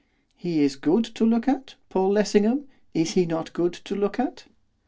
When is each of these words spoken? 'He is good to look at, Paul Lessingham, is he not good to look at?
'He 0.35 0.63
is 0.63 0.77
good 0.77 1.03
to 1.05 1.23
look 1.27 1.47
at, 1.47 1.75
Paul 1.89 2.13
Lessingham, 2.13 2.65
is 2.91 3.11
he 3.11 3.27
not 3.27 3.53
good 3.53 3.73
to 3.73 3.93
look 3.95 4.19
at? 4.19 4.45